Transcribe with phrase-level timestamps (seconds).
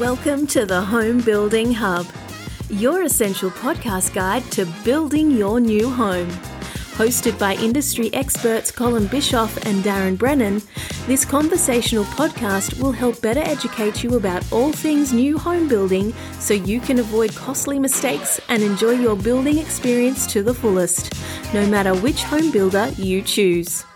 [0.00, 2.06] Welcome to the Home Building Hub,
[2.68, 6.28] your essential podcast guide to building your new home.
[6.98, 10.60] Hosted by industry experts Colin Bischoff and Darren Brennan,
[11.06, 16.52] this conversational podcast will help better educate you about all things new home building so
[16.52, 21.14] you can avoid costly mistakes and enjoy your building experience to the fullest,
[21.54, 23.86] no matter which home builder you choose.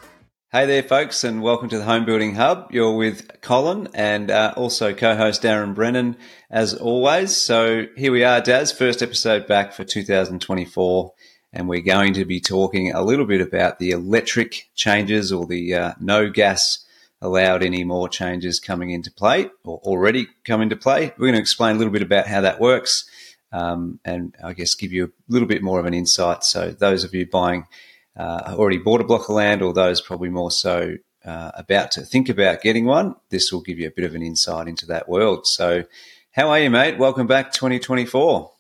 [0.53, 2.73] Hey there, folks, and welcome to the Home Building Hub.
[2.73, 6.17] You're with Colin and uh, also co-host Darren Brennan,
[6.51, 7.37] as always.
[7.37, 11.13] So here we are, Daz, first episode back for 2024,
[11.53, 15.73] and we're going to be talking a little bit about the electric changes or the
[15.73, 16.85] uh, no gas
[17.21, 21.13] allowed anymore changes coming into play or already come into play.
[21.17, 23.09] We're going to explain a little bit about how that works,
[23.53, 26.43] um, and I guess give you a little bit more of an insight.
[26.43, 27.69] So those of you buying
[28.17, 32.03] uh, already bought a block of land, or those probably more so uh, about to
[32.03, 35.09] think about getting one, this will give you a bit of an insight into that
[35.09, 35.47] world.
[35.47, 35.85] So,
[36.33, 36.99] how are you, mate?
[36.99, 38.51] Welcome back, 2024.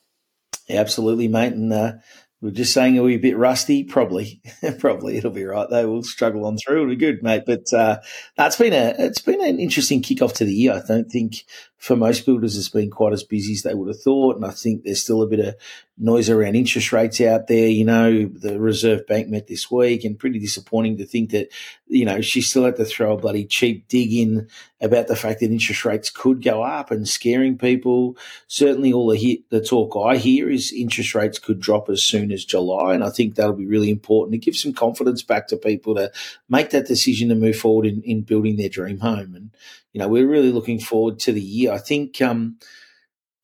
[0.69, 1.53] Absolutely, mate.
[1.53, 1.93] And uh,
[2.41, 3.85] we're just saying, are we a bit rusty?
[3.91, 4.41] Probably,
[4.79, 5.91] probably it'll be right though.
[5.91, 6.83] We'll struggle on through.
[6.83, 7.43] It'll be good, mate.
[7.47, 8.01] But uh,
[8.39, 10.75] it's been a it's been an interesting kickoff to the year.
[10.75, 11.45] I don't think
[11.81, 14.51] for most builders it's been quite as busy as they would have thought, and I
[14.51, 15.55] think there's still a bit of
[15.97, 17.69] noise around interest rates out there.
[17.69, 21.49] You know, the Reserve Bank met this week, and pretty disappointing to think that
[21.87, 24.47] you know she still had to throw a bloody cheap dig in
[24.83, 28.15] about the fact that interest rates could go up and scaring people.
[28.47, 32.31] Certainly, all the hit, the talk I hear is interest rates could drop as soon
[32.31, 35.57] as July, and I think that'll be really important to give some confidence back to
[35.57, 36.13] people to
[36.47, 39.35] make that decision to move forward in, in building their dream home.
[39.35, 39.51] And
[39.93, 41.73] you know, we're really looking forward to the year.
[41.73, 42.21] I think.
[42.21, 42.59] Um,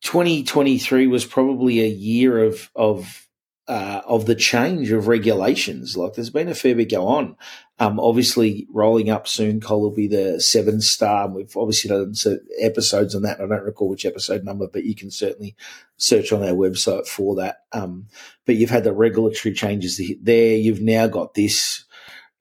[0.01, 3.27] 2023 was probably a year of of
[3.67, 5.97] uh, of the change of regulations.
[5.97, 7.35] Like there's been a fair bit go on.
[7.79, 11.27] Um, obviously, rolling up soon, Cole will be the seven star.
[11.27, 12.13] We've obviously done
[12.59, 13.41] episodes on that.
[13.41, 15.55] I don't recall which episode number, but you can certainly
[15.97, 17.65] search on our website for that.
[17.73, 18.07] Um,
[18.45, 20.55] but you've had the regulatory changes there.
[20.55, 21.83] You've now got this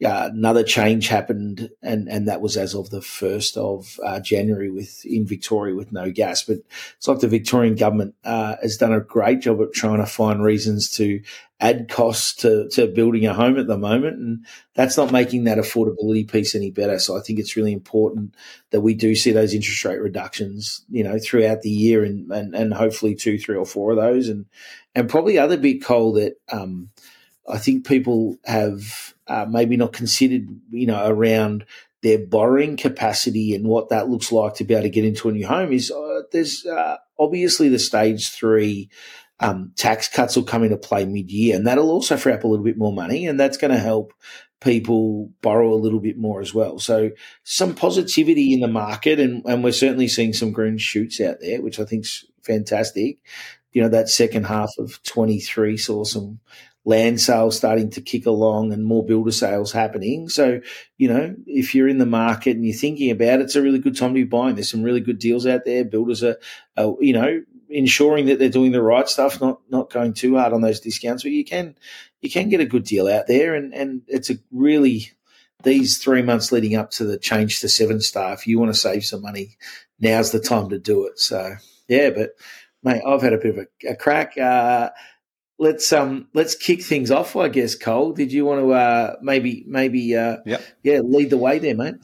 [0.05, 4.71] uh, another change happened, and, and that was as of the first of uh, January
[4.71, 6.43] with in Victoria with no gas.
[6.43, 6.59] But
[6.97, 10.43] it's like the Victorian government uh, has done a great job at trying to find
[10.43, 11.23] reasons to
[11.61, 15.57] add costs to, to building a home at the moment, and that's not making that
[15.57, 16.99] affordability piece any better.
[16.99, 18.35] So I think it's really important
[18.73, 22.55] that we do see those interest rate reductions, you know, throughout the year, and and,
[22.55, 24.45] and hopefully two, three, or four of those, and
[24.95, 26.35] and probably other big Cole that.
[26.53, 26.91] Um,
[27.49, 31.65] I think people have uh, maybe not considered, you know, around
[32.03, 35.33] their borrowing capacity and what that looks like to be able to get into a
[35.33, 38.89] new home is uh, there's uh, obviously the stage three
[39.41, 42.49] um, tax cuts will come into play mid year, and that'll also free up a
[42.49, 44.13] little bit more money, and that's going to help
[44.61, 46.79] people borrow a little bit more as well.
[46.79, 47.11] So
[47.45, 51.61] some positivity in the market, and, and we're certainly seeing some green shoots out there,
[51.61, 53.19] which I think's fantastic.
[53.73, 56.41] You know, that second half of 23 saw some
[56.87, 60.29] land sales starting to kick along and more builder sales happening.
[60.29, 60.61] So,
[60.97, 63.81] you know, if you're in the market and you're thinking about it, it's a really
[63.81, 64.55] good time to be buying.
[64.55, 65.85] There's some really good deals out there.
[65.85, 66.37] Builders are,
[66.77, 70.53] are you know, ensuring that they're doing the right stuff, not not going too hard
[70.53, 71.25] on those discounts.
[71.25, 71.77] But you can
[72.21, 75.11] you can get a good deal out there, and and it's a really
[75.65, 78.33] these three months leading up to the change to seven star.
[78.33, 79.57] If you want to save some money,
[79.99, 81.19] now's the time to do it.
[81.19, 81.57] So
[81.89, 82.31] yeah, but
[82.85, 84.39] mate, I've had a bit of a, a crack.
[84.39, 84.91] Uh,
[85.59, 87.37] let's um let's kick things off.
[87.37, 90.63] I guess Cole, did you want to uh, maybe maybe uh, yep.
[90.83, 91.97] yeah lead the way there, mate?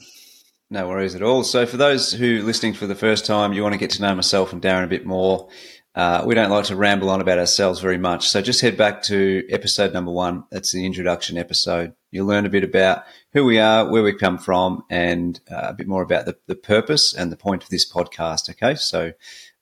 [0.69, 1.43] No worries at all.
[1.43, 4.15] So for those who listening for the first time, you want to get to know
[4.15, 5.49] myself and Darren a bit more.
[5.95, 8.27] Uh, we don't like to ramble on about ourselves very much.
[8.27, 10.45] So just head back to episode number one.
[10.49, 11.93] That's the introduction episode.
[12.09, 13.03] You'll learn a bit about
[13.33, 16.55] who we are, where we come from, and uh, a bit more about the, the
[16.55, 18.49] purpose and the point of this podcast.
[18.49, 18.73] Okay.
[18.73, 19.11] So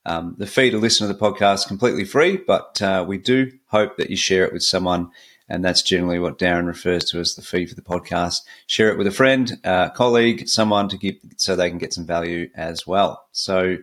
[0.06, 3.98] um, the fee to listen to the podcast completely free, but uh, we do hope
[3.98, 5.12] that you share it with someone.
[5.48, 8.42] And that's generally what Darren refers to as the fee for the podcast.
[8.68, 12.06] Share it with a friend, uh, colleague, someone to get so they can get some
[12.06, 13.28] value as well.
[13.34, 13.78] So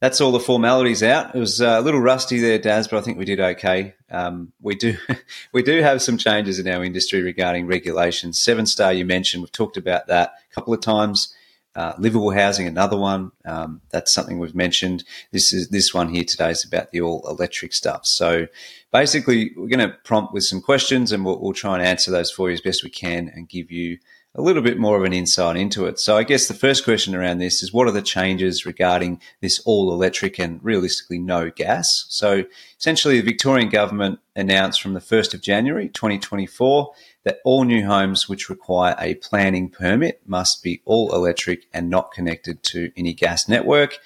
[0.00, 1.34] that's all the formalities out.
[1.34, 3.94] It was uh, a little rusty there, Daz, but I think we did okay.
[4.10, 4.96] Um, we do
[5.52, 8.38] we do have some changes in our industry regarding regulations.
[8.38, 11.34] Seven star, you mentioned, we've talked about that a couple of times.
[11.76, 13.30] Uh, livable housing, another one.
[13.44, 15.04] Um, that's something we've mentioned.
[15.30, 18.06] This is this one here today is about the all electric stuff.
[18.06, 18.48] So
[18.92, 22.30] basically, we're going to prompt with some questions, and we'll, we'll try and answer those
[22.32, 23.98] for you as best we can, and give you
[24.34, 25.98] a little bit more of an insight into it.
[25.98, 29.60] So I guess the first question around this is what are the changes regarding this
[29.64, 32.06] all electric and realistically no gas?
[32.08, 32.44] So
[32.78, 36.92] essentially the Victorian government announced from the 1st of January 2024
[37.24, 42.12] that all new homes which require a planning permit must be all electric and not
[42.12, 43.98] connected to any gas network.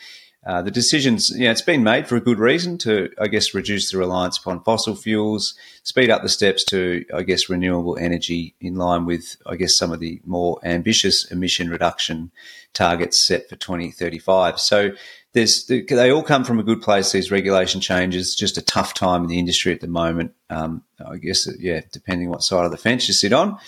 [0.47, 3.91] Uh, the decisions, yeah, it's been made for a good reason to, I guess, reduce
[3.91, 5.55] the reliance upon fossil fuels,
[5.85, 9.91] speed up the steps to, I guess, renewable energy in line with, I guess, some
[9.91, 12.31] of the more ambitious emission reduction
[12.75, 14.61] targets set for 2035.
[14.61, 14.91] So
[15.33, 19.23] there's, they all come from a good place, these regulation changes, just a tough time
[19.23, 20.35] in the industry at the moment.
[20.51, 23.59] Um, I guess, yeah, depending what side of the fence you sit on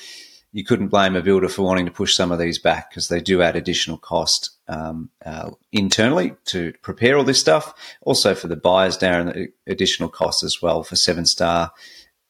[0.52, 3.20] you couldn't blame a builder for wanting to push some of these back because they
[3.20, 7.74] do add additional cost um, uh, internally to prepare all this stuff.
[8.02, 11.72] Also for the buyers, Darren, additional costs as well for seven star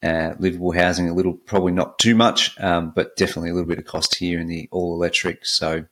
[0.03, 1.09] uh, livable housing.
[1.09, 4.41] A little, probably not too much, um, but definitely a little bit of cost here
[4.41, 5.45] in the all electric.
[5.47, 5.85] So.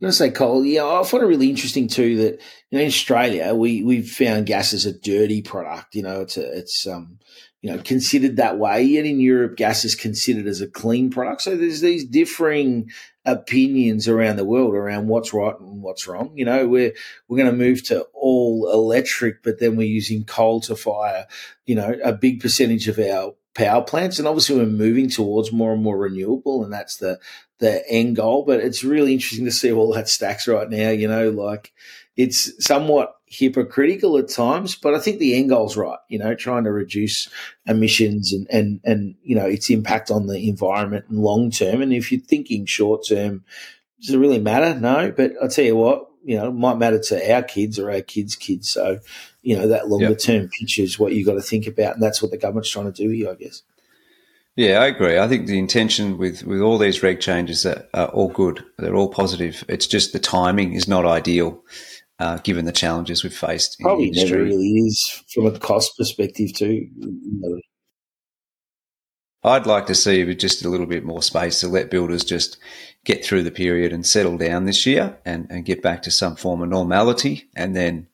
[0.00, 2.40] I'm going to say, Cole, yeah, I find it really interesting too that
[2.70, 5.96] you know in Australia we we've found gas as a dirty product.
[5.96, 7.18] You know, it's a, it's um
[7.60, 8.82] you know, considered that way.
[8.82, 11.42] Yet in Europe, gas is considered as a clean product.
[11.42, 12.90] So there's these differing
[13.32, 16.32] opinions around the world around what's right and what's wrong.
[16.34, 16.92] You know, we're
[17.28, 21.26] we're going to move to all electric, but then we're using coal to fire.
[21.66, 25.72] You know, a big percentage of our power plants, and obviously we're moving towards more
[25.72, 27.18] and more renewable, and that's the
[27.58, 28.44] the end goal.
[28.44, 30.90] But it's really interesting to see all that stacks right now.
[30.90, 31.72] You know, like
[32.16, 35.98] it's somewhat hypocritical at times, but I think the end goal's right.
[36.08, 37.28] You know, trying to reduce
[37.66, 41.82] emissions and and and you know its impact on the environment and long term.
[41.82, 43.44] And if you're thinking short term,
[44.00, 44.78] does it really matter?
[44.78, 47.90] No, but I'll tell you what, you know, it might matter to our kids or
[47.90, 48.70] our kids' kids.
[48.70, 49.00] So,
[49.42, 50.18] you know, that longer yep.
[50.18, 52.92] term picture is what you've got to think about, and that's what the government's trying
[52.92, 53.62] to do here, I guess.
[54.56, 55.18] Yeah, I agree.
[55.18, 58.64] I think the intention with, with all these reg changes are, are all good.
[58.76, 59.64] They're all positive.
[59.68, 61.62] It's just the timing is not ideal
[62.18, 63.78] uh, given the challenges we've faced.
[63.80, 66.88] Probably never really is from a cost perspective too.
[69.44, 72.58] I'd like to see just a little bit more space to let builders just
[73.04, 76.34] get through the period and settle down this year and, and get back to some
[76.34, 78.08] form of normality and then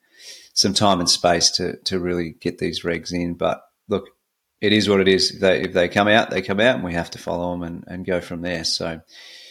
[0.52, 3.34] some time and space to, to really get these regs in.
[3.34, 4.10] But look,
[4.60, 5.32] it is what it is.
[5.32, 7.62] If they, if they come out, they come out and we have to follow them
[7.62, 8.64] and, and go from there.
[8.64, 9.00] So,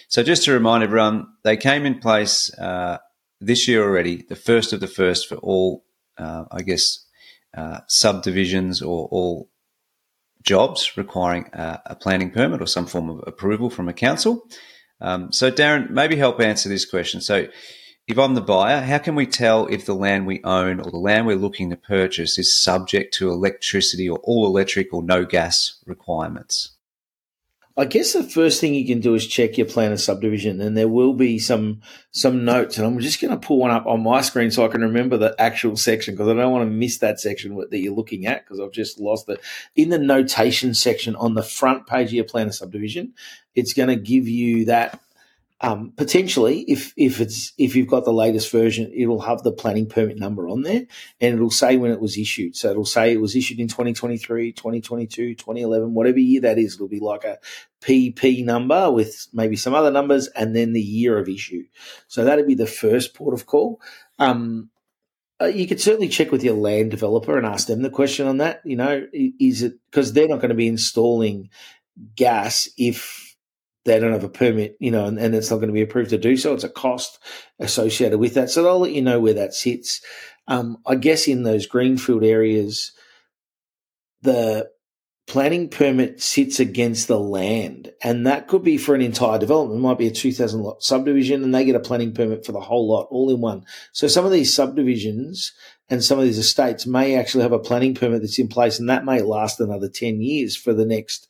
[0.08, 3.00] so just to remind everyone, they came in place uh,
[3.40, 5.86] this year already, the first of the first for all,
[6.18, 7.06] uh, I guess,
[7.56, 9.50] uh, subdivisions or all
[10.44, 14.44] jobs requiring a, a, planning permit or some form of approval from a council.
[15.00, 17.22] Um, so, Darren, maybe help answer this question.
[17.22, 17.48] So,
[18.06, 20.98] if I'm the buyer, how can we tell if the land we own or the
[20.98, 25.82] land we're looking to purchase is subject to electricity or all electric or no gas
[25.86, 26.73] requirements?
[27.76, 30.78] I guess the first thing you can do is check your plan of subdivision, and
[30.78, 31.82] there will be some
[32.12, 32.78] some notes.
[32.78, 35.18] And I'm just going to pull one up on my screen so I can remember
[35.18, 38.46] the actual section because I don't want to miss that section that you're looking at
[38.46, 39.42] because I've just lost it.
[39.76, 43.14] In the notation section on the front page of your plan of subdivision,
[43.56, 45.02] it's going to give you that
[45.64, 49.88] um, potentially, if if it's if you've got the latest version, it'll have the planning
[49.88, 50.82] permit number on there,
[51.22, 52.58] and it'll say when it was issued.
[52.58, 56.76] So it'll say it was issued in 2023, 2022, 2011, whatever year that is.
[56.76, 57.38] It'll be like a
[57.82, 61.64] PP number with maybe some other numbers, and then the year of issue.
[62.08, 63.80] So that'd be the first port of call.
[64.20, 64.70] Um,
[65.42, 68.38] uh, you could certainly check with your land developer and ask them the question on
[68.40, 68.60] that.
[68.66, 71.50] You know, is it because they're not going to be installing
[72.18, 73.23] gas if
[73.86, 76.12] they don't have a permit, you know, and, and, it's not going to be approved
[76.12, 76.54] to do so.
[76.54, 77.20] It's a cost
[77.60, 78.50] associated with that.
[78.50, 80.02] So they'll let you know where that sits.
[80.48, 82.94] Um, I guess in those greenfield areas,
[84.22, 84.70] the
[85.26, 89.80] planning permit sits against the land, and that could be for an entire development.
[89.80, 92.60] It might be a 2,000 lot subdivision, and they get a planning permit for the
[92.60, 93.66] whole lot all in one.
[93.94, 95.54] So some of these subdivisions
[95.90, 98.90] and some of these estates may actually have a planning permit that's in place, and
[98.90, 101.28] that may last another 10 years for the next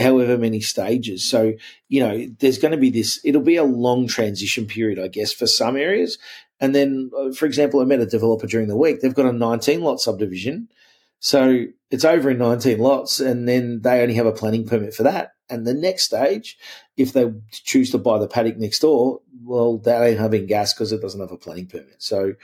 [0.00, 1.28] however many stages.
[1.28, 1.54] So,
[1.88, 5.32] you know, there's going to be this, it'll be a long transition period, I guess,
[5.32, 6.18] for some areas.
[6.60, 9.00] And then, uh, for example, I met a developer during the week.
[9.00, 10.68] They've got a 19 lot subdivision.
[11.18, 15.04] So it's over in 19 lots, and then they only have a planning permit for
[15.04, 15.32] that.
[15.48, 16.58] And the next stage,
[16.96, 20.92] if they choose to buy the paddock next door, well, they ain't having gas because
[20.92, 21.96] it doesn't have a planning permit.
[21.98, 22.34] So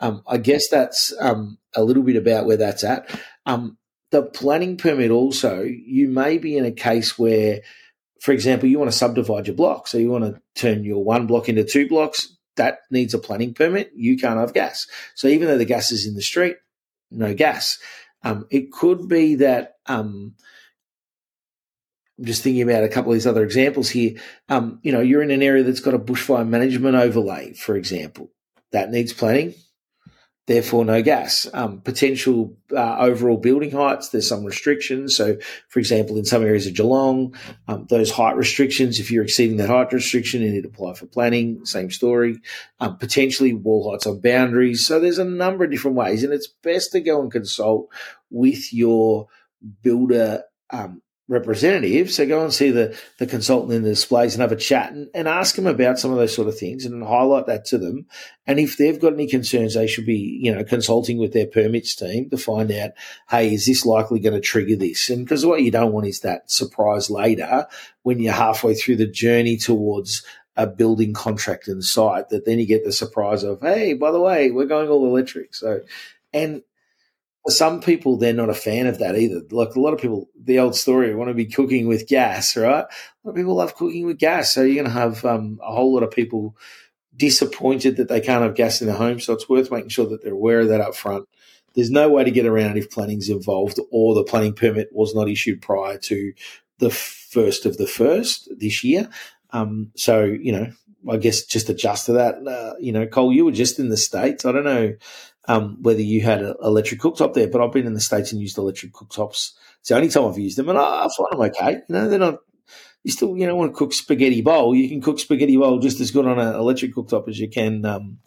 [0.00, 3.18] um, I guess that's um, a little bit about where that's at.
[3.46, 3.78] Um,
[4.10, 7.60] the planning permit also, you may be in a case where,
[8.20, 9.86] for example, you want to subdivide your block.
[9.86, 12.36] So you want to turn your one block into two blocks.
[12.56, 13.92] That needs a planning permit.
[13.94, 14.86] You can't have gas.
[15.14, 16.56] So even though the gas is in the street,
[17.10, 17.78] no gas.
[18.22, 20.34] Um, it could be that um,
[22.18, 24.18] I'm just thinking about a couple of these other examples here.
[24.48, 28.30] Um, you know, you're in an area that's got a bushfire management overlay, for example.
[28.72, 29.54] That needs planning
[30.50, 31.46] therefore no gas.
[31.54, 35.16] Um, potential uh, overall building heights, there's some restrictions.
[35.16, 35.36] So,
[35.68, 37.36] for example, in some areas of Geelong,
[37.68, 41.06] um, those height restrictions, if you're exceeding that height restriction, you need to apply for
[41.06, 41.64] planning.
[41.64, 42.40] Same story.
[42.80, 44.84] Um, potentially wall heights on boundaries.
[44.84, 47.88] So there's a number of different ways, and it's best to go and consult
[48.28, 49.28] with your
[49.82, 52.10] builder um, representative.
[52.10, 55.08] So go and see the, the consultant in the displays and have a chat and,
[55.14, 58.06] and ask them about some of those sort of things and highlight that to them.
[58.48, 61.94] And if they've got any concerns, they should be, you know, consulting with their permits
[61.94, 62.90] team to find out,
[63.30, 65.08] hey, is this likely going to trigger this?
[65.08, 67.68] And because what you don't want is that surprise later
[68.02, 70.24] when you're halfway through the journey towards
[70.56, 74.20] a building contract and site that then you get the surprise of, hey, by the
[74.20, 75.54] way, we're going all electric.
[75.54, 75.80] So,
[76.32, 76.62] and
[77.44, 79.40] for some people, they're not a fan of that either.
[79.50, 82.84] Like a lot of people, the old story, want to be cooking with gas, right?
[82.84, 84.52] A lot of people love cooking with gas.
[84.52, 86.56] So you're going to have um, a whole lot of people
[87.16, 89.20] disappointed that they can't have gas in their home.
[89.20, 91.26] So it's worth making sure that they're aware of that up front.
[91.74, 95.28] There's no way to get around if planning's involved or the planning permit was not
[95.28, 96.32] issued prior to
[96.78, 99.08] the first of the first this year.
[99.50, 100.72] Um, so, you know,
[101.08, 102.46] I guess just adjust to that.
[102.46, 104.44] Uh, you know, Cole, you were just in the States.
[104.44, 104.94] I don't know
[105.50, 108.40] um, whether you had an electric cooktop there, but I've been in the States and
[108.40, 109.52] used electric cooktops.
[109.80, 111.72] It's the only time I've used them, and I, I find them okay.
[111.88, 112.38] You know, they're not.
[113.02, 114.74] You still, you know, want to cook spaghetti bowl.
[114.74, 117.84] You can cook spaghetti bowl just as good on an electric cooktop as you can
[117.86, 118.18] um,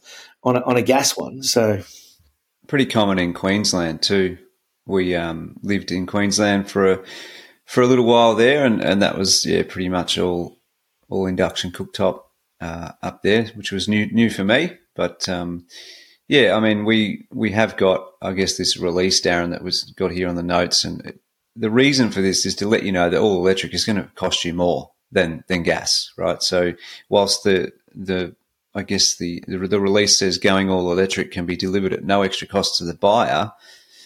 [0.44, 1.44] on a, on a gas one.
[1.44, 1.84] So,
[2.68, 4.40] pretty common in Queensland too.
[4.86, 7.04] We um, lived in Queensland for a
[7.66, 10.58] for a little while there, and, and that was yeah, pretty much all
[11.08, 12.22] all induction cooktop
[12.60, 14.74] uh, up there, which was new new for me.
[14.96, 15.68] But um,
[16.34, 20.10] yeah, I mean, we we have got, I guess, this release, Darren, that was got
[20.10, 21.20] here on the notes, and it,
[21.56, 24.10] the reason for this is to let you know that all electric is going to
[24.16, 26.42] cost you more than than gas, right?
[26.42, 26.74] So,
[27.08, 28.36] whilst the the
[28.74, 32.24] I guess the, the, the release says going all electric can be delivered at no
[32.24, 33.52] extra cost to the buyer,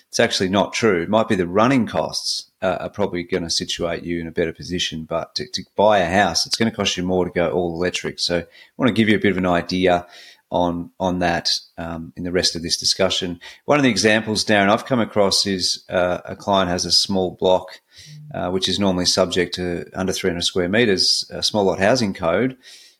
[0.10, 1.01] it's actually not true.
[1.03, 4.31] It might be the running costs uh, are probably going to situate you in a
[4.31, 7.31] better position, but to, to buy a house, it's going to cost you more to
[7.31, 8.19] go all electric.
[8.19, 10.05] So, I want to give you a bit of an idea
[10.49, 13.39] on on that um, in the rest of this discussion.
[13.65, 17.31] One of the examples, Darren, I've come across is uh, a client has a small
[17.31, 17.81] block,
[18.33, 22.57] uh, which is normally subject to under 300 square meters, a small lot housing code.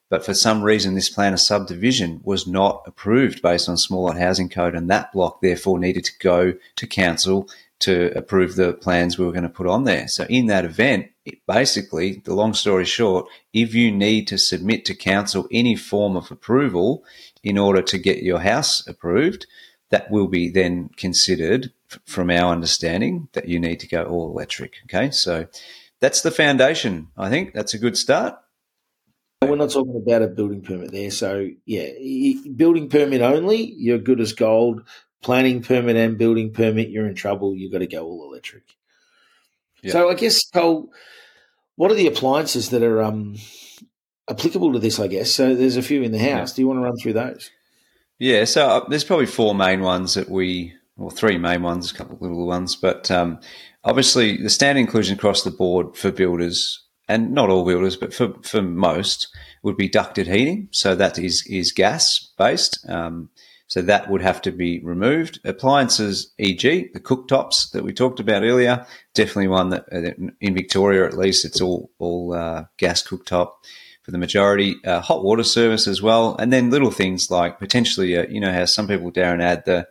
[0.10, 4.18] But for some reason, this plan of subdivision was not approved based on small lot
[4.18, 7.50] housing code, and that block therefore needed to go to council
[7.80, 10.08] to approve the plans we were going to put on there.
[10.08, 11.12] So in that event,
[11.48, 16.32] basically, the long story short, if you need to submit to council any form of
[16.32, 17.04] approval
[17.48, 19.46] in order to get your house approved,
[19.90, 21.72] that will be then considered
[22.06, 24.74] from our understanding that you need to go all electric.
[24.86, 25.12] Okay.
[25.12, 25.48] So
[26.02, 27.08] that's the foundation.
[27.18, 28.36] I think that's a good start.
[29.42, 31.12] We're not talking about a building permit there.
[31.12, 31.90] So, yeah,
[32.56, 34.82] building permit only, you're good as gold
[35.22, 37.56] planning permit and building permit, you're in trouble.
[37.56, 38.64] You've got to go all electric.
[39.82, 39.94] Yeah.
[39.94, 40.92] So I guess, Cole,
[41.76, 43.36] what are the appliances that are um,
[44.30, 45.00] applicable to this?
[45.00, 45.56] I guess so.
[45.56, 46.52] There's a few in the house.
[46.52, 46.56] Yeah.
[46.56, 47.52] Do you want to run through those?
[48.20, 48.46] Yeah.
[48.46, 52.16] So uh, there's probably four main ones that we, well, three main ones, a couple
[52.16, 53.40] of little ones, but um,
[53.84, 58.34] obviously the standard inclusion across the board for builders and not all builders, but for,
[58.42, 59.28] for most
[59.64, 60.68] would be ducted heating.
[60.72, 62.88] So that is is gas based.
[62.90, 63.30] Um,
[63.68, 65.42] so that would have to be removed.
[65.44, 71.06] Appliances, e.g., the cooktops that we talked about earlier, definitely one that uh, in Victoria
[71.06, 73.52] at least it's all all uh, gas cooktop
[74.08, 74.78] for the majority.
[74.86, 78.54] Uh, hot water service as well, and then little things like potentially, uh, you know,
[78.54, 79.86] how some people Darren add the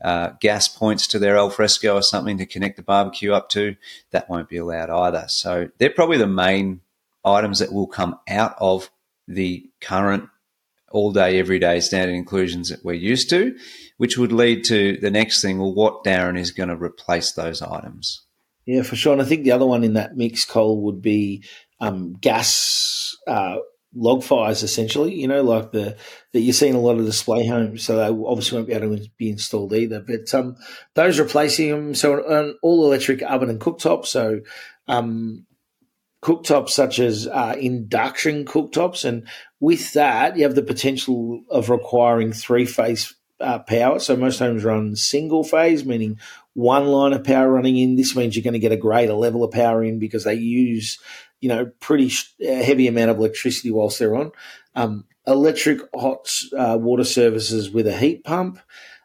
[0.00, 3.76] uh, gas points to their alfresco or something to connect the barbecue up to.
[4.10, 5.26] That won't be allowed either.
[5.28, 6.80] So they're probably the main
[7.26, 8.90] items that will come out of
[9.28, 10.30] the current
[10.90, 13.54] all day, every day standard inclusions that we're used to,
[13.98, 15.58] which would lead to the next thing.
[15.58, 18.22] Well, what Darren is going to replace those items?
[18.64, 19.12] Yeah, for sure.
[19.12, 21.44] And I think the other one in that mix, Cole, would be
[21.82, 23.56] um, gas uh,
[23.94, 25.14] log fires, essentially.
[25.14, 25.96] You know, like the
[26.32, 27.84] that you see in a lot of display homes.
[27.84, 30.00] So they obviously won't be able to be installed either.
[30.00, 30.56] But um,
[30.94, 34.06] those replacing them, so an all electric oven and cooktop.
[34.06, 34.40] So
[34.88, 35.46] um,
[36.22, 39.04] cooktops such as uh, induction cooktops.
[39.04, 39.26] And
[39.60, 43.98] with that, you have the potential of requiring three phase uh, power.
[43.98, 46.18] So most homes run single phase, meaning
[46.54, 47.96] one line of power running in.
[47.96, 50.98] This means you're going to get a greater level of power in because they use,
[51.42, 54.30] you know, pretty heavy amount of electricity whilst they're on.
[54.74, 58.58] Um, electric hot uh, water services with a heat pump.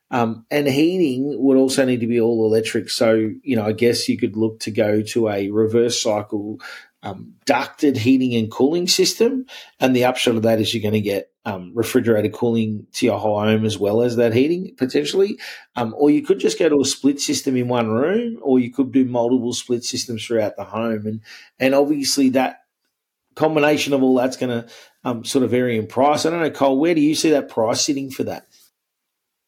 [0.10, 2.90] Um, and heating would also need to be all electric.
[2.90, 6.62] So, you know, I guess you could look to go to a reverse cycle
[7.04, 9.48] um, ducted heating and cooling system.
[9.80, 13.18] And the upshot of that is you're going to get um, refrigerator cooling to your
[13.18, 15.40] home as well as that heating potentially.
[15.78, 18.70] Um, or you could just go to a split system in one room, or you
[18.70, 21.08] could do multiple split systems throughout the home.
[21.08, 21.22] And
[21.58, 22.64] and obviously that
[23.36, 24.70] combination of all that's going to
[25.06, 26.26] um, sort of vary in price.
[26.26, 28.47] I don't know, Cole, where do you see that price sitting for that?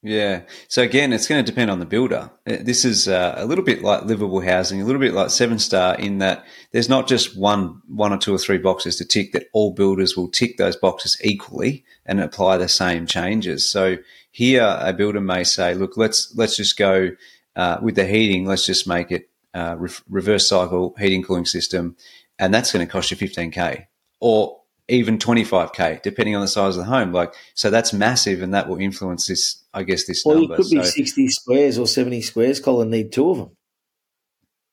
[0.01, 0.43] Yeah.
[0.69, 2.31] So again, it's going to depend on the builder.
[2.47, 5.59] Uh, this is uh, a little bit like livable housing, a little bit like Seven
[5.59, 9.33] Star in that there's not just one, one or two or three boxes to tick.
[9.33, 13.69] That all builders will tick those boxes equally and apply the same changes.
[13.69, 13.97] So
[14.31, 17.11] here, a builder may say, "Look, let's let's just go
[17.57, 18.45] uh, with the heating.
[18.45, 21.97] Let's just make it uh, re- reverse cycle heating cooling system,
[22.37, 23.87] and that's going to cost you 15k."
[24.21, 24.58] Or
[24.89, 27.11] even 25k, depending on the size of the home.
[27.11, 29.63] Like, so that's massive, and that will influence this.
[29.73, 30.23] I guess this.
[30.25, 30.55] Well, number.
[30.55, 32.59] you could be 60 squares or 70 squares.
[32.59, 33.51] Colin need two of them.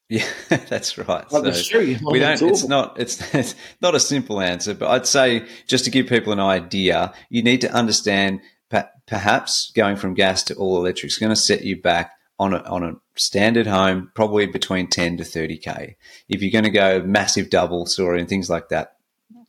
[0.08, 1.30] Yeah, that's right.
[1.30, 1.96] Like so true.
[2.10, 2.40] We don't.
[2.40, 2.98] It's not.
[3.00, 7.12] It's, it's not a simple answer, but I'd say just to give people an idea,
[7.28, 8.40] you need to understand.
[9.06, 12.58] Perhaps going from gas to all electric is going to set you back on a,
[12.64, 15.94] on a standard home, probably between 10 to 30k.
[16.28, 18.95] If you're going to go massive double story and things like that,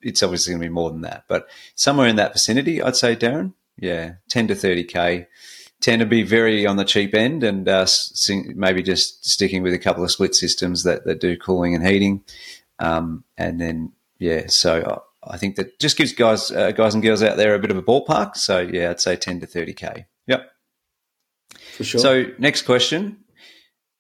[0.02, 3.16] it's obviously going to be more than that, but somewhere in that vicinity, I'd say,
[3.16, 3.54] Darren.
[3.80, 5.28] Yeah, 10 to 30K.
[5.80, 7.86] Tend to be very on the cheap end and uh,
[8.56, 12.24] maybe just sticking with a couple of split systems that, that do cooling and heating.
[12.80, 17.22] Um, and then, yeah, so I think that just gives guys uh, guys and girls
[17.22, 18.36] out there a bit of a ballpark.
[18.36, 20.06] So, yeah, I'd say 10 to 30K.
[20.26, 20.52] Yep.
[21.74, 22.02] For sure.
[22.02, 23.18] So, next question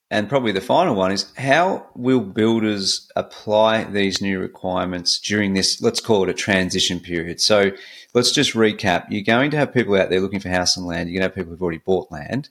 [0.10, 5.82] and probably the final one is how will builders apply these new requirements during this,
[5.82, 7.42] let's call it a transition period?
[7.42, 7.72] So
[8.14, 9.08] let's just recap.
[9.10, 11.10] You're going to have people out there looking for house and land.
[11.10, 12.50] You're going to have people who've already bought land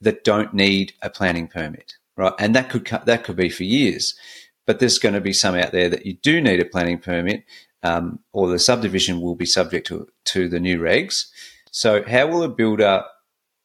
[0.00, 2.32] that don't need a planning permit, right?
[2.38, 4.14] And that could, that could be for years.
[4.66, 7.44] But there's going to be some out there that you do need a planning permit
[7.82, 11.26] um, or the subdivision will be subject to, to the new regs.
[11.70, 13.04] So how will a builder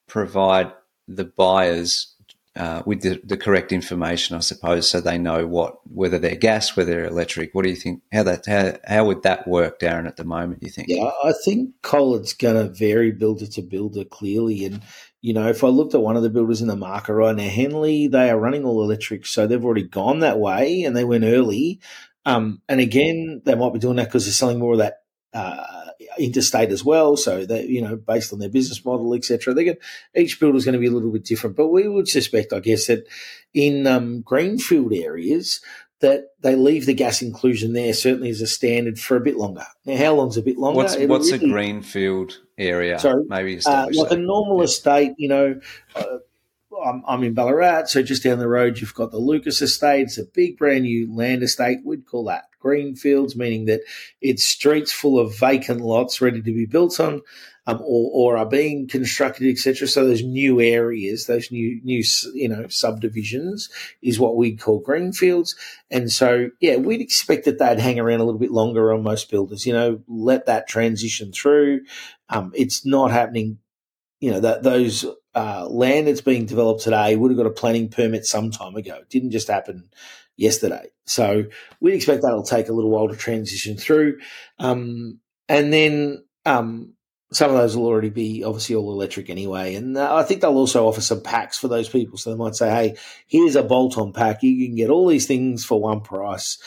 [0.08, 0.74] provide
[1.08, 2.14] the buyers
[2.55, 6.75] uh, with the, the, correct information, I suppose, so they know what whether they're gas,
[6.75, 7.55] whether they're electric.
[7.55, 8.01] What do you think?
[8.12, 10.05] How that how, how would that work, Darren?
[10.05, 10.89] At the moment, you think?
[10.89, 14.82] Yeah, I think Colin's going to vary builder to builder clearly, and
[15.21, 17.47] you know, if I looked at one of the builders in the market right now,
[17.47, 21.23] Henley, they are running all electric, so they've already gone that way, and they went
[21.23, 21.80] early.
[22.26, 24.97] Um, and again, they might be doing that because they're selling more of that.
[25.34, 25.63] Uh,
[26.18, 27.18] interstate as well.
[27.18, 29.54] So they, you know, based on their business model, etc.
[29.54, 29.82] They get
[30.16, 31.56] each builder is going to be a little bit different.
[31.56, 33.08] But we would suspect, I guess, that
[33.54, 35.62] in um, greenfield areas
[36.02, 39.66] that they leave the gas inclusion there certainly as a standard for a bit longer.
[39.86, 40.78] Now, how long's a bit longer?
[40.78, 43.00] What's, what's really, a greenfield area?
[43.00, 44.18] Sorry, maybe uh, like that.
[44.18, 44.64] a normal yeah.
[44.64, 45.60] estate, you know.
[45.96, 46.18] Uh,
[46.84, 50.04] I'm, I'm, in Ballarat, so just down the road you've got the Lucas Estate.
[50.04, 51.80] It's a big brand new land estate.
[51.86, 53.82] We'd call that greenfields, meaning that
[54.21, 57.21] it's streets full of vacant lots ready to be built on,
[57.67, 59.88] um, or, or are being constructed, etc.
[59.88, 63.69] So those new areas, those new new you know subdivisions,
[64.02, 65.56] is what we'd call greenfields.
[65.89, 69.30] And so yeah, we'd expect that they'd hang around a little bit longer on most
[69.30, 69.65] builders.
[69.65, 71.82] You know, let that transition through.
[72.30, 73.60] Um, it's not happening.
[74.19, 77.89] You know that those uh, land that's being developed today would have got a planning
[77.89, 78.95] permit some time ago.
[78.95, 79.89] It didn't just happen
[80.41, 80.88] yesterday.
[81.06, 81.45] So
[81.80, 84.19] we expect that'll take a little while to transition through.
[84.60, 86.93] Um, and then um,
[87.32, 89.75] some of those will already be obviously all electric anyway.
[89.75, 92.17] And uh, I think they'll also offer some packs for those people.
[92.17, 94.43] So they might say, hey, here's a bolt on pack.
[94.43, 96.58] You can get all these things for one price.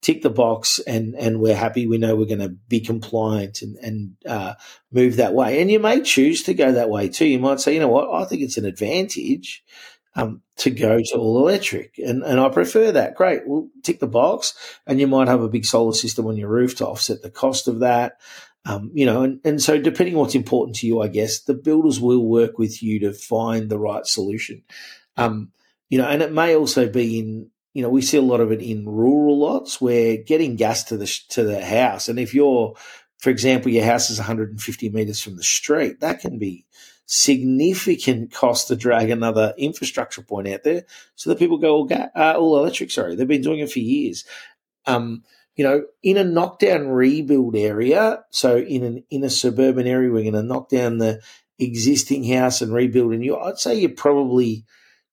[0.00, 1.86] Tick the box, and and we're happy.
[1.86, 4.54] We know we're going to be compliant and and uh,
[4.90, 5.62] move that way.
[5.62, 7.28] And you may choose to go that way too.
[7.28, 9.62] You might say, you know what, I think it's an advantage
[10.14, 11.98] um, to go to all electric.
[11.98, 13.14] And, and I prefer that.
[13.14, 13.42] Great.
[13.46, 14.54] We'll tick the box
[14.86, 17.68] and you might have a big solar system on your roof to offset the cost
[17.68, 18.20] of that.
[18.64, 21.98] Um, you know, and, and so depending what's important to you, I guess the builders
[21.98, 24.62] will work with you to find the right solution.
[25.16, 25.50] Um,
[25.88, 28.52] you know, and it may also be in, you know, we see a lot of
[28.52, 32.08] it in rural lots where getting gas to the, to the house.
[32.08, 32.74] And if you're,
[33.18, 36.66] for example, your house is 150 meters from the street, that can be
[37.06, 40.84] significant cost to drag another infrastructure point out there
[41.14, 42.90] so that people go all, ga- uh, all electric.
[42.90, 44.24] Sorry, they've been doing it for years.
[44.86, 45.24] Um,
[45.56, 50.22] you know, in a knockdown rebuild area, so in an in a suburban area, we're
[50.22, 51.20] going to knock down the
[51.58, 53.36] existing house and rebuild a new.
[53.36, 54.64] I'd say you probably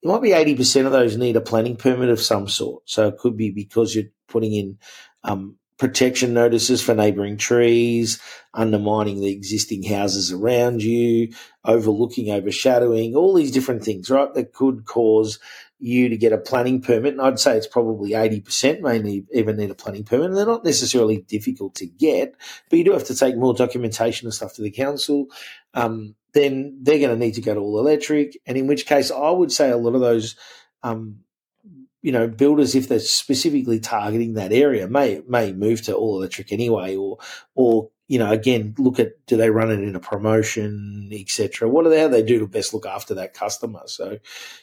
[0.01, 2.83] it might be eighty percent of those need a planning permit of some sort.
[2.85, 4.77] So it could be because you're putting in
[5.23, 8.21] um, protection notices for neighbouring trees,
[8.53, 11.33] undermining the existing houses around you,
[11.65, 15.39] overlooking, overshadowing, all these different things, right, that could cause
[15.79, 19.55] you to get a planning permit, and I'd say it's probably 80% may need, even
[19.55, 20.27] need a planning permit.
[20.27, 22.35] And they're not necessarily difficult to get,
[22.69, 25.27] but you do have to take more documentation and stuff to the council.
[25.73, 28.37] Um, then they're going to need to go to all electric.
[28.45, 30.35] And in which case, I would say a lot of those,
[30.83, 31.19] um,
[32.01, 36.51] you know, builders, if they're specifically targeting that area, may may move to all electric
[36.51, 37.17] anyway, or
[37.55, 41.69] or you know, again, look at do they run it in a promotion, etc.
[41.69, 43.81] What do they how they do to best look after that customer?
[43.85, 44.17] So,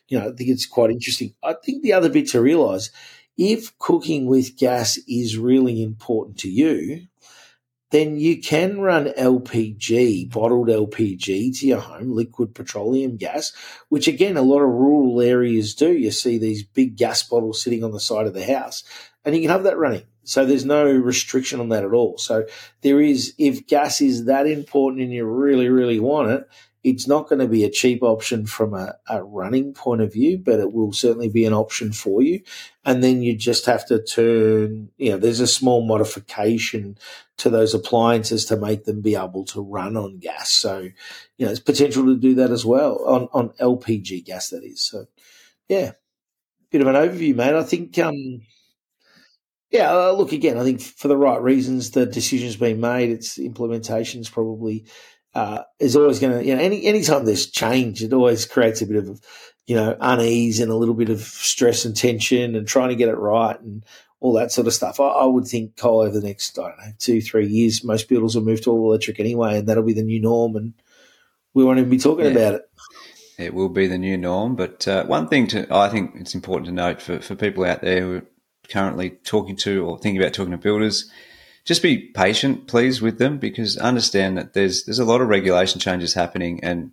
[0.09, 1.35] you know, I think it's quite interesting.
[1.45, 2.91] I think the other bit to realise,
[3.39, 7.07] if cooking with gas is really important to you,
[7.91, 13.53] then you can run LPG, bottled LPG to your home, liquid petroleum gas,
[13.89, 15.93] which again, a lot of rural areas do.
[15.93, 18.83] You see these big gas bottles sitting on the side of the house,
[19.25, 20.05] and you can have that running.
[20.25, 22.19] So there's no restriction on that at all.
[22.19, 22.47] So
[22.83, 26.49] there is, if gas is that important and you really, really want it,
[26.83, 30.39] it's not going to be a cheap option from a, a, running point of view,
[30.39, 32.41] but it will certainly be an option for you.
[32.85, 36.97] And then you just have to turn, you know, there's a small modification
[37.39, 40.53] to those appliances to make them be able to run on gas.
[40.53, 40.89] So,
[41.37, 44.87] you know, it's potential to do that as well on, on LPG gas, that is.
[44.87, 45.07] So,
[45.69, 45.93] yeah,
[46.71, 47.55] bit of an overview, mate.
[47.55, 48.43] I think, um,
[49.71, 50.57] yeah, uh, look again.
[50.57, 53.11] I think for the right reasons, the decision's been made.
[53.11, 54.87] Its implementation's probably
[55.37, 58.87] uh, is always going to, you know, any anytime there's change, it always creates a
[58.87, 59.21] bit of,
[59.67, 63.11] you know, unease and a little bit of stress and tension and trying to get
[63.11, 63.85] it right and
[64.21, 64.99] all that sort of stuff.
[64.99, 68.09] I, I would think, Cole, over the next, I don't know, two, three years, most
[68.09, 70.73] builders will move to all electric anyway, and that'll be the new norm, and
[71.53, 72.31] we won't even be talking yeah.
[72.31, 72.71] about it.
[73.39, 74.57] It will be the new norm.
[74.57, 77.83] But uh, one thing to, I think it's important to note for, for people out
[77.83, 78.27] there who are
[78.71, 81.11] currently talking to or thinking about talking to builders,
[81.67, 85.81] just be patient, please, with them because understand that there's there's a lot of regulation
[85.81, 86.93] changes happening, and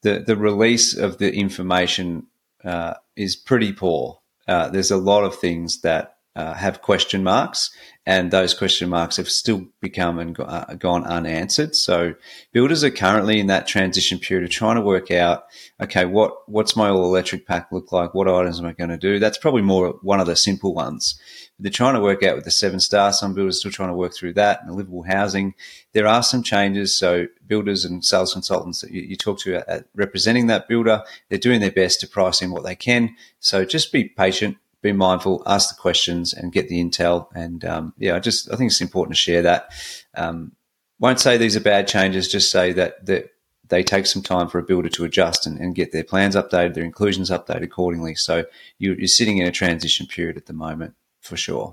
[0.00, 2.26] the the release of the information
[2.64, 4.18] uh, is pretty poor.
[4.48, 7.70] Uh, there's a lot of things that uh, have question marks,
[8.06, 11.74] and those question marks have still become and uh, gone unanswered.
[11.76, 12.14] So
[12.52, 15.44] builders are currently in that transition period of trying to work out,
[15.80, 18.14] okay, what what's my all electric pack look like?
[18.14, 19.18] What items am I going to do?
[19.18, 21.18] That's probably more one of the simple ones.
[21.60, 23.12] They're trying to work out with the seven star.
[23.12, 25.54] Some builders are still trying to work through that and the livable housing.
[25.92, 26.96] There are some changes.
[26.98, 31.38] So builders and sales consultants that you, you talk to at representing that builder, they're
[31.38, 33.14] doing their best to price in what they can.
[33.38, 37.26] So just be patient, be mindful, ask the questions, and get the intel.
[37.34, 39.70] And um, yeah, I just I think it's important to share that.
[40.14, 40.52] Um,
[41.00, 42.30] won't say these are bad changes.
[42.30, 43.30] Just say that that
[43.68, 46.74] they take some time for a builder to adjust and, and get their plans updated,
[46.74, 48.14] their inclusions updated accordingly.
[48.14, 48.44] So
[48.78, 51.72] you, are sitting in a transition period at the moment for sure.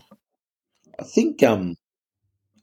[0.98, 1.76] I think um,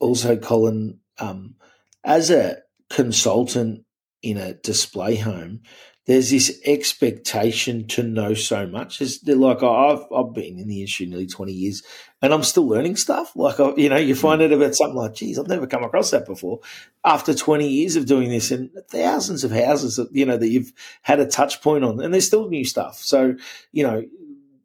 [0.00, 1.56] also, Colin, um,
[2.04, 2.56] as a
[2.88, 3.84] consultant
[4.22, 5.60] in a display home,
[6.08, 9.02] there's this expectation to know so much.
[9.02, 11.82] It's like I've I've been in the industry nearly twenty years,
[12.22, 13.36] and I'm still learning stuff.
[13.36, 14.18] Like I, you know, you mm.
[14.18, 16.60] find out about something like, "Geez, I've never come across that before."
[17.04, 20.72] After twenty years of doing this, and thousands of houses, that, you know, that you've
[21.02, 22.96] had a touch point on, and there's still new stuff.
[22.96, 23.36] So,
[23.72, 24.02] you know,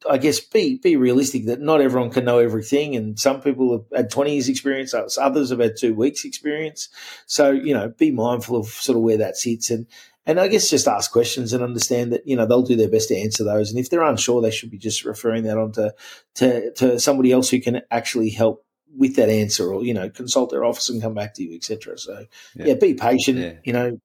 [0.09, 3.85] I guess be be realistic that not everyone can know everything, and some people have
[3.93, 6.87] had twenty years experience, others have had two weeks experience.
[7.25, 9.87] So you know, be mindful of sort of where that sits, and
[10.25, 13.09] and I guess just ask questions and understand that you know they'll do their best
[13.09, 13.69] to answer those.
[13.69, 15.93] And if they're unsure, they should be just referring that on to
[16.35, 20.51] to, to somebody else who can actually help with that answer, or you know, consult
[20.51, 21.97] their office and come back to you, etc.
[21.97, 22.67] So yeah.
[22.67, 23.39] yeah, be patient.
[23.39, 23.53] Yeah.
[23.63, 23.99] You know,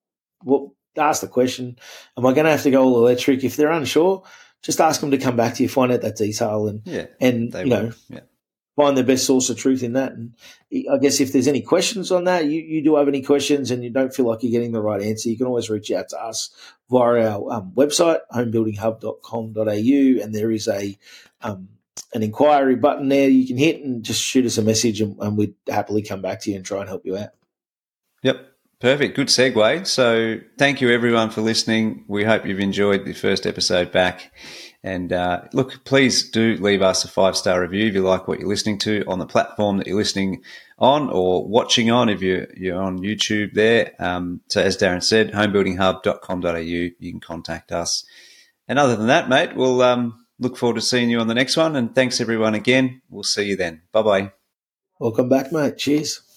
[0.45, 1.79] well, ask the question:
[2.17, 3.45] Am I going to have to go all electric?
[3.45, 4.25] If they're unsure
[4.63, 7.55] just ask them to come back to you, find out that detail, and yeah, and
[7.55, 8.21] you know, yeah.
[8.79, 10.13] Find the best source of truth in that.
[10.13, 10.35] And
[10.89, 13.83] I guess if there's any questions on that, you, you do have any questions, and
[13.83, 16.23] you don't feel like you're getting the right answer, you can always reach out to
[16.23, 16.51] us
[16.89, 20.97] via our um, website, homebuildinghub.com.au, and there is a
[21.43, 21.69] um,
[22.15, 25.37] an inquiry button there you can hit and just shoot us a message, and, and
[25.37, 27.31] we'd happily come back to you and try and help you out.
[28.23, 28.45] Yep.
[28.81, 29.17] Perfect.
[29.17, 29.89] Good segue.
[29.89, 32.05] So, thank you everyone for listening.
[32.07, 34.33] We hope you've enjoyed the first episode back.
[34.85, 38.39] And uh, look, please do leave us a five star review if you like what
[38.39, 40.43] you're listening to on the platform that you're listening
[40.79, 43.93] on or watching on if you're, you're on YouTube there.
[43.99, 48.05] Um, so, as Darren said, homebuildinghub.com.au, you can contact us.
[48.69, 51.57] And other than that, mate, we'll um, look forward to seeing you on the next
[51.57, 51.75] one.
[51.75, 53.03] And thanks everyone again.
[53.11, 53.83] We'll see you then.
[53.91, 54.33] Bye bye.
[55.01, 55.77] Welcome back, mate.
[55.79, 56.28] Cheers.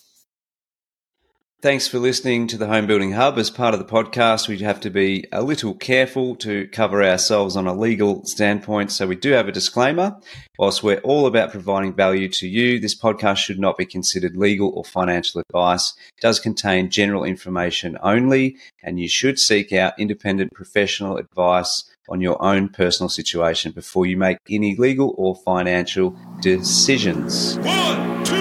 [1.62, 3.38] Thanks for listening to the Home Building Hub.
[3.38, 7.56] As part of the podcast, we have to be a little careful to cover ourselves
[7.56, 8.91] on a legal standpoint.
[8.91, 10.17] So we do have a disclaimer.
[10.58, 14.71] Whilst we're all about providing value to you, this podcast should not be considered legal
[14.74, 15.93] or financial advice.
[16.17, 22.21] It does contain general information only, and you should seek out independent professional advice on
[22.21, 27.60] your own personal situation before you make any legal or financial decisions.
[27.60, 28.40] One, two,